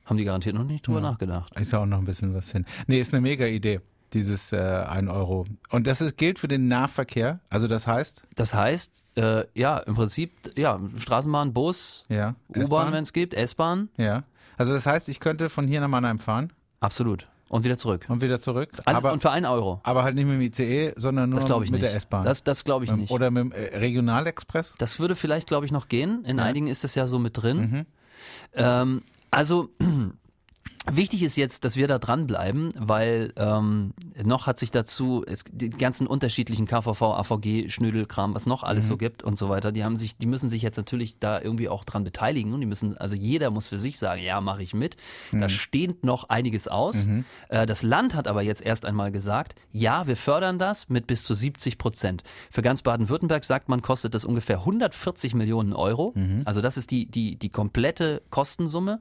[0.04, 1.10] Haben die garantiert noch nicht drüber Ja.
[1.10, 1.58] nachgedacht.
[1.58, 2.66] Ist ja auch noch ein bisschen was hin.
[2.86, 3.80] Nee, ist eine mega Idee,
[4.12, 5.46] dieses äh, 1 Euro.
[5.70, 7.40] Und das ist, gilt für den Nahverkehr.
[7.48, 12.34] Also das heißt, Das heißt, äh, ja, im Prinzip, ja, Straßenbahn, Bus, ja.
[12.54, 14.24] U-Bahn, wenn es gibt, S-Bahn, Ja.
[14.56, 17.26] Also das heißt, ich könnte von hier nach Mannheim fahren absolut.
[17.48, 18.06] Und wieder zurück.
[18.08, 18.70] und wieder zurück.
[18.84, 19.80] Also, aber, und für einen Euro.
[19.84, 21.82] aber halt nicht mit dem ICE, sondern nur mit nicht.
[21.82, 22.24] der S-Bahn.
[22.24, 23.10] Das, das glaube ich Ähm, nicht.
[23.10, 24.74] Oder mit dem äh, Regionalexpress.
[24.78, 26.24] Das würde vielleicht, glaube ich, noch gehen.
[26.24, 26.44] In Ja.
[26.44, 27.58] einigen ist das ja so mit drin.
[27.70, 27.86] Mhm.
[28.54, 29.68] Ähm, also
[30.90, 35.70] wichtig ist jetzt, dass wir da dranbleiben, weil ähm, noch hat sich dazu es, die
[35.70, 38.88] ganzen unterschiedlichen KVV, AVG, Schnödelkram, was noch alles Mhm.
[38.88, 41.68] so gibt und so weiter, die haben sich, die müssen sich jetzt natürlich da irgendwie
[41.68, 44.74] auch dran beteiligen und die müssen, also jeder muss für sich sagen, ja, mache ich
[44.74, 44.96] mit.
[45.32, 45.40] Mhm.
[45.40, 47.08] Da steht noch einiges aus.
[47.48, 51.24] Äh, das Land hat aber jetzt erst einmal gesagt, ja, wir fördern das mit bis
[51.24, 52.22] zu 70 Prozent.
[52.50, 56.12] Für ganz Baden-Württemberg sagt man, kostet das ungefähr 140 Millionen Euro.
[56.14, 56.42] Mhm.
[56.44, 59.00] Also das ist die, die, die komplette Kostensumme.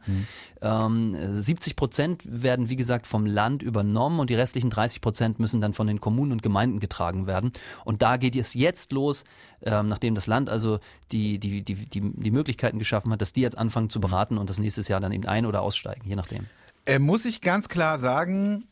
[0.62, 5.62] Ähm, 70 Prozent werden, wie gesagt, vom Land übernommen und die restlichen 30 Prozent müssen
[5.62, 7.52] dann von den Kommunen und Gemeinden getragen werden.
[7.86, 9.24] Und da geht es jetzt los,
[9.62, 10.80] ähm, nachdem das Land also
[11.12, 14.50] die, die, die, die, die Möglichkeiten geschaffen hat, dass die jetzt anfangen zu beraten und
[14.50, 16.46] das nächstes Jahr dann eben ein- oder aussteigen, je nachdem.
[16.86, 18.66] Äh, muss ich ganz klar sagen,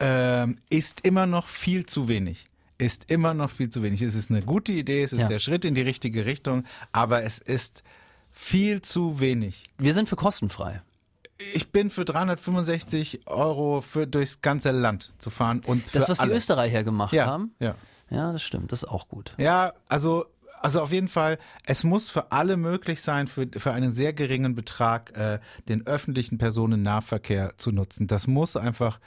[0.00, 2.44] ähm, ist immer noch viel zu wenig.
[2.76, 4.02] Ist immer noch viel zu wenig.
[4.02, 5.28] Es ist eine gute Idee, es ist Ja.
[5.28, 7.84] der Schritt in die richtige Richtung, aber es ist
[8.32, 9.64] viel zu wenig.
[9.78, 10.82] Wir sind für kostenfrei.
[11.54, 16.18] Ich bin für 365 Euro für durchs ganze Land zu fahren und für Das, was
[16.18, 16.34] die alle.
[16.34, 17.74] Österreicher gemacht ja, haben, ja.
[18.10, 19.34] ja, das stimmt, das ist auch gut.
[19.36, 20.26] Ja, also,
[20.60, 24.54] also auf jeden Fall, es muss für alle möglich sein, für, für einen sehr geringen
[24.54, 28.06] Betrag äh, den öffentlichen Personennahverkehr zu nutzen.
[28.06, 29.00] Das muss einfach,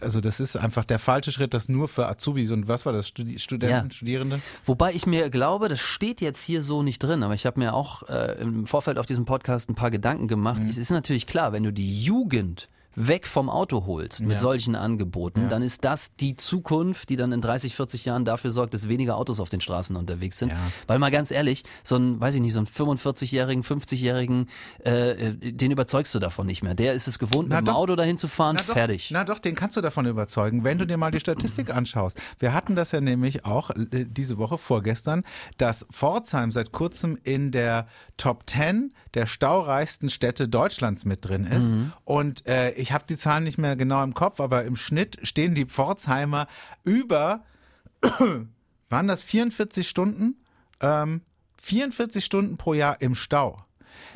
[0.00, 3.08] also das ist einfach der falsche Schritt, das nur für Azubis und was war das,
[3.08, 3.94] Studi Studenten, Ja.
[3.94, 4.40] Studierende?
[4.64, 7.74] Wobei ich mir glaube, das steht jetzt hier so nicht drin, aber ich habe mir
[7.74, 10.60] auch äh, im Vorfeld auf diesem Podcast ein paar Gedanken gemacht.
[10.68, 14.38] Es ist natürlich klar, wenn du die Jugend weg vom Auto holst mit Ja.
[14.38, 18.74] solchen Angeboten, dann ist das die Zukunft, die dann in 30, 40 Jahren dafür sorgt,
[18.74, 20.50] dass weniger Autos auf den Straßen unterwegs sind.
[20.50, 20.56] Ja.
[20.86, 24.48] Weil mal ganz ehrlich, so ein, weiß ich nicht, so einen 45-jährigen, 50-jährigen,
[24.84, 26.74] äh, äh, den überzeugst du davon nicht mehr.
[26.74, 27.80] Der ist es gewohnt, Na mit dem doch.
[27.80, 29.10] Auto dahin zu fahren, Na doch, fertig.
[29.12, 32.20] Na doch, den kannst du davon überzeugen, wenn du dir mal die Statistik anschaust.
[32.38, 35.22] Wir hatten das ja nämlich auch äh, diese Woche vorgestern,
[35.58, 41.72] dass Pforzheim seit kurzem in der Top 10 der staureichsten Städte Deutschlands mit drin ist.
[42.04, 45.54] Und äh, ich habe die Zahlen nicht mehr genau im Kopf, aber im Schnitt stehen
[45.54, 46.46] die Pforzheimer
[46.82, 47.44] über,
[48.88, 50.36] waren das 44 Stunden?
[50.80, 51.22] Ähm,
[51.60, 53.64] 44 Stunden pro Jahr im Stau.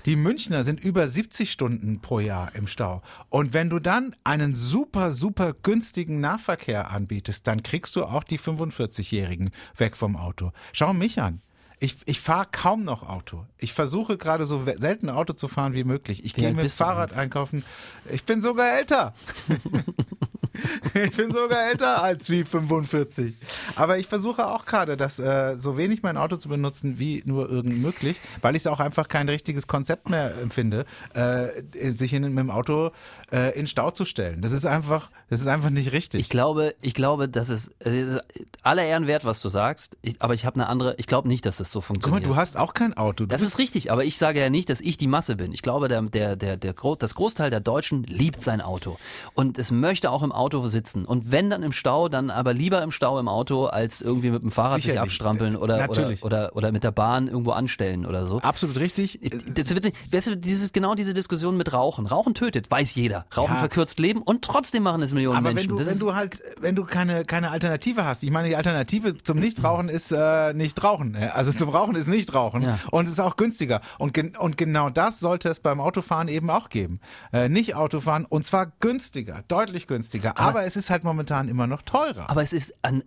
[0.06, 3.02] Die Münchner sind über 70 Stunden pro Jahr im Stau.
[3.28, 8.38] Und wenn du dann einen super, super günstigen Nahverkehr anbietest, dann kriegst du auch die
[8.38, 10.52] 45-Jährigen weg vom Auto.
[10.72, 11.42] Schau mich an.
[11.84, 13.44] Ich, ich fahre kaum noch Auto.
[13.58, 16.24] Ich versuche gerade so selten Auto zu fahren wie möglich.
[16.24, 17.62] Ich gehe mit Fahrrad einkaufen.
[18.10, 19.12] Ich bin sogar älter.
[20.94, 23.34] ich bin sogar älter als wie 45.
[23.76, 27.50] Aber ich versuche auch gerade, das äh, so wenig mein Auto zu benutzen wie nur
[27.50, 32.22] irgend möglich, weil ich es auch einfach kein richtiges Konzept mehr empfinde, äh, sich in,
[32.22, 32.92] mit dem Auto
[33.32, 34.42] äh, in Stau zu stellen.
[34.42, 36.20] Das ist einfach, das ist einfach nicht richtig.
[36.20, 38.18] Ich glaube, ich glaube, das ist, äh,
[38.62, 39.96] aller Ehren wert, was du sagst.
[40.02, 40.94] Ich, aber ich habe eine andere.
[40.98, 42.26] Ich glaube nicht, dass das so Guck mal, funktioniert.
[42.26, 43.24] du hast auch kein Auto.
[43.24, 45.52] Du das ist richtig, aber ich sage ja nicht, dass ich die Masse bin.
[45.52, 48.98] Ich glaube, der, der, der, der, das Großteil der Deutschen liebt sein Auto
[49.34, 51.04] und es möchte auch im Auto sitzen.
[51.04, 54.42] Und wenn dann im Stau, dann aber lieber im Stau im Auto, als irgendwie mit
[54.42, 55.10] dem Fahrrad sich Sicherlich.
[55.10, 58.38] abstrampeln oder, oder, oder, oder mit der Bahn irgendwo anstellen oder so.
[58.38, 59.20] absolut richtig.
[59.54, 62.06] Das wird nicht, das wird dieses, genau diese Diskussion mit Rauchen.
[62.06, 63.26] Rauchen tötet, weiß jeder.
[63.36, 63.60] Rauchen Ja.
[63.60, 65.70] verkürzt Leben und trotzdem machen es Millionen Aber wenn Menschen.
[65.70, 68.56] du, das wenn ist, du halt, wenn du keine, keine Alternative hast, ich meine, die
[68.56, 71.16] Alternative zum Nichtrauchen ist äh, nicht rauchen.
[71.16, 72.62] Also zum Rauchen ist nicht rauchen.
[72.62, 72.78] Ja.
[72.90, 73.80] Und es ist auch günstiger.
[73.98, 77.00] Und, gen und genau das sollte es beim Autofahren eben auch geben.
[77.32, 80.33] Äh, nicht Autofahren und zwar günstiger, deutlich günstiger.
[80.34, 82.28] Aber, es ist halt momentan immer noch teurer.
[82.30, 83.02] Aber es ist an.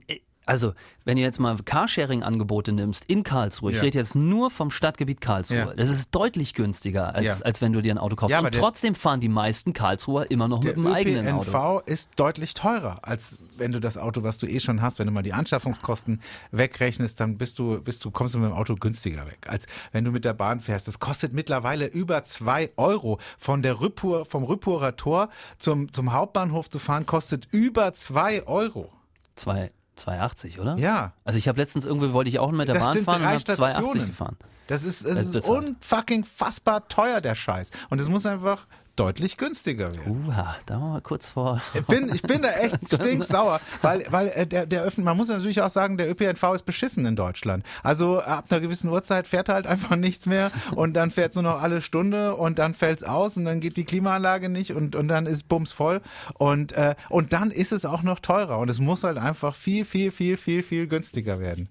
[0.46, 0.72] Also,
[1.04, 3.84] wenn du jetzt mal Carsharing-Angebote nimmst in Karlsruhe, ich Ja.
[3.84, 5.74] rede jetzt nur vom Stadtgebiet Karlsruhe, Ja.
[5.74, 7.46] das ist deutlich günstiger, als, Ja.
[7.46, 8.32] als wenn du dir ein Auto kaufst.
[8.32, 11.28] Ja, aber Und der- trotzdem fahren die meisten Karlsruher immer noch Der mit dem eigenen
[11.34, 11.50] Auto.
[11.50, 15.08] ÖPNV ist deutlich teurer, als wenn du das Auto, was du eh schon hast, wenn
[15.08, 18.76] du mal die Anschaffungskosten wegrechnest, dann bist du, bist du, kommst du mit dem Auto
[18.76, 20.88] günstiger weg, als wenn du mit der Bahn fährst.
[20.88, 23.20] Das kostet mittlerweile über zwei Euro.
[23.38, 28.92] Von der Rüppur, vom Rüppurer Tor zum, zum Hauptbahnhof zu fahren, kostet über zwei Euro.
[29.36, 30.78] Zwei- 2,80, oder?
[30.78, 31.14] Ja.
[31.24, 33.38] Also ich habe letztens irgendwie, wollte ich auch mit der Das Bahn fahren und habe
[33.38, 34.06] 2,80 Stationen.
[34.06, 34.38] gefahren.
[34.68, 37.72] Das ist, Das ist unfucking fassbar teuer, der Scheiß.
[37.90, 38.68] Und es muss einfach
[38.98, 40.28] deutlich günstiger werden.
[40.28, 41.62] Uha, da waren wir kurz vor.
[41.74, 45.30] Ich bin, ich bin da echt stinksauer, weil, weil äh, der, der Öffn, man muss
[45.30, 47.64] natürlich auch sagen, der ÖPNV ist beschissen in Deutschland.
[47.84, 51.62] Also ab einer gewissen Uhrzeit fährt halt einfach nichts mehr und dann fährt nur noch
[51.62, 55.26] alle Stunde und dann fällt's aus und dann geht die Klimaanlage nicht und, und dann
[55.26, 56.02] ist Bums voll
[56.34, 59.86] und, äh, und dann ist es auch noch teurer und es muss halt einfach viel,
[59.86, 61.70] viel, viel, viel, viel günstiger werden.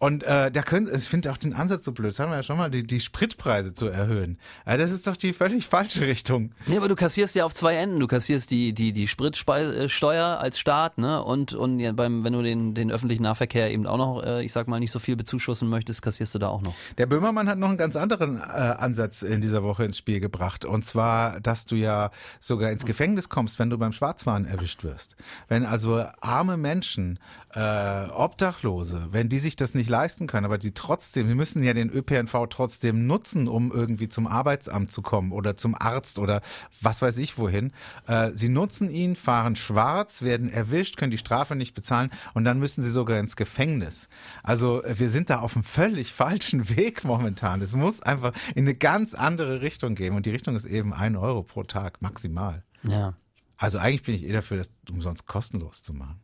[0.00, 2.42] Und äh, da können, ich finde auch den Ansatz so blöd, das haben wir ja
[2.42, 4.38] schon mal, die, die Spritpreise zu erhöhen.
[4.66, 6.52] Ja, das ist doch die völlig falsche Richtung.
[6.66, 8.00] Nee, aber du kassierst ja auf zwei Enden.
[8.00, 11.22] Du kassierst die, die, die Spritsteuer als Staat, ne?
[11.22, 14.52] Und, und ja, beim, wenn du den, den öffentlichen Nahverkehr eben auch noch, äh, ich
[14.52, 16.74] sag mal, nicht so viel bezuschussen möchtest, kassierst du da auch noch.
[16.96, 20.64] Der Böhmermann hat noch einen ganz anderen äh, Ansatz in dieser Woche ins Spiel gebracht.
[20.64, 22.10] Und zwar, dass du ja
[22.40, 25.14] sogar ins Gefängnis kommst, wenn du beim Schwarzfahren erwischt wirst.
[25.48, 27.18] Wenn also arme Menschen,
[27.54, 31.74] äh, Obdachlose, wenn die sich das nicht leisten können, aber die trotzdem, wir müssen ja
[31.74, 36.40] den ÖPNV trotzdem nutzen, um irgendwie zum Arbeitsamt zu kommen oder zum Arzt oder
[36.80, 37.72] was weiß ich wohin.
[38.06, 42.58] Äh, sie nutzen ihn, fahren schwarz, werden erwischt, können die Strafe nicht bezahlen und dann
[42.58, 44.08] müssen sie sogar ins Gefängnis.
[44.42, 47.60] Also äh, wir sind da auf einem völlig falschen Weg momentan.
[47.60, 51.16] Es muss einfach in eine ganz andere Richtung gehen und die Richtung ist eben ein
[51.16, 52.62] Euro pro Tag maximal.
[52.82, 53.14] Ja.
[53.60, 56.18] Also eigentlich bin ich eher dafür, das umsonst kostenlos zu machen.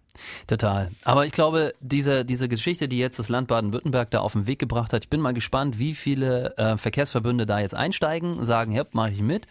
[0.46, 0.90] Total.
[1.04, 4.58] Aber ich glaube, diese, diese Geschichte, die jetzt das Land Baden-Württemberg da auf den Weg
[4.58, 8.72] gebracht hat, ich bin mal gespannt, wie viele äh, Verkehrsverbünde da jetzt einsteigen und sagen,
[8.72, 9.46] ja, mache ich mit.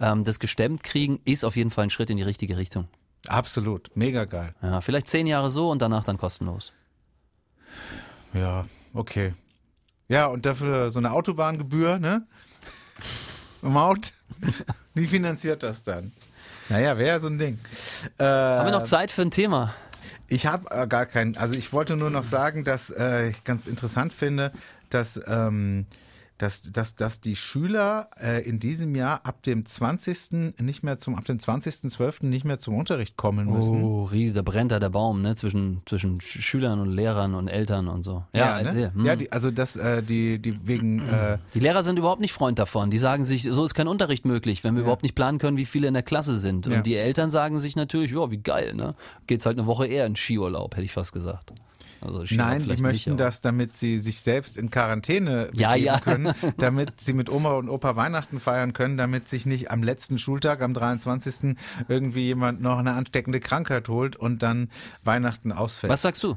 [0.00, 2.88] Ähm, das gestemmt kriegen ist auf jeden Fall ein Schritt in die richtige Richtung.
[3.26, 4.54] Absolut, mega geil.
[4.60, 6.74] Ja, vielleicht zehn Jahre so und danach dann kostenlos.
[8.34, 9.32] Ja, okay.
[10.08, 12.26] Ja, und dafür so eine Autobahngebühr, ne?
[13.62, 14.12] Maut.
[14.92, 16.12] Wie finanziert das dann?
[16.70, 17.58] Naja, wäre so ein Ding.
[18.16, 19.74] Äh, Haben wir noch Zeit für ein Thema?
[20.28, 21.36] Ich habe äh, gar keinen.
[21.36, 24.52] Also ich wollte nur noch sagen, dass äh, ich ganz interessant finde,
[24.88, 25.86] dass ähm,
[26.40, 30.54] dass, dass, dass die Schüler äh, in diesem Jahr ab dem 20.
[30.60, 32.24] nicht mehr zum, ab dem 20.12.
[32.26, 33.82] nicht mehr zum Unterricht kommen müssen.
[33.84, 35.34] Oh, riesig, da brennt da der Baum, ne?
[35.36, 38.24] Zwischen, zwischen Sch- Schülern und Lehrern und Eltern und so.
[38.32, 38.64] Ja, ne?
[38.64, 38.94] erzähl.
[38.94, 39.04] Hm.
[39.04, 42.58] ja die, also das, äh, die, die wegen, äh, Die Lehrer sind überhaupt nicht Freund
[42.58, 42.90] davon.
[42.90, 45.66] Die sagen sich, so ist kein Unterricht möglich, wenn wir überhaupt nicht planen können, wie
[45.66, 46.66] viele in der Klasse sind.
[46.66, 46.78] Ja.
[46.78, 48.94] Und die Eltern sagen sich natürlich, ja, wie geil, ne?
[49.26, 51.52] Geht's halt eine Woche eher in Skiurlaub, hätte ich fast gesagt.
[52.00, 56.00] Also Nein, die möchten nicht, das, damit sie sich selbst in Quarantäne Ja, begeben ja.
[56.00, 60.18] können, damit sie mit Oma und Opa Weihnachten feiern können, damit sich nicht am letzten
[60.18, 61.56] Schultag, am 23.
[61.88, 64.70] irgendwie jemand noch eine ansteckende Krankheit holt und dann
[65.04, 65.92] Weihnachten ausfällt.
[65.92, 66.36] Was sagst du?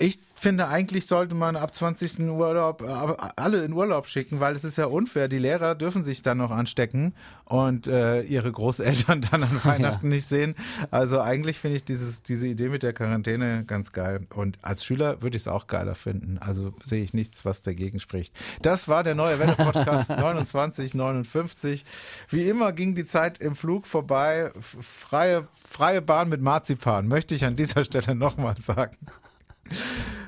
[0.00, 2.20] Ich finde, eigentlich sollte man ab 20.
[2.20, 2.86] Urlaub äh,
[3.34, 5.26] alle in Urlaub schicken, weil es ist ja unfair.
[5.26, 10.26] Die Lehrer dürfen sich dann noch anstecken und äh, ihre Großeltern dann an Weihnachten nicht
[10.26, 10.54] sehen.
[10.92, 14.26] Also eigentlich finde ich dieses, diese Idee mit der Quarantäne ganz geil.
[14.32, 16.38] Und als Schüler würde ich es auch geiler finden.
[16.38, 18.32] Also sehe ich nichts, was dagegen spricht.
[18.62, 21.84] Das war der neue Welle-Podcast 2959.
[22.28, 24.52] Wie immer ging die Zeit im Flug vorbei.
[24.60, 28.96] Freie, freie Bahn mit Marzipan, möchte ich an dieser Stelle nochmal sagen.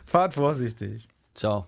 [0.04, 1.08] Fahrt vorsichtig.
[1.34, 1.66] Ciao.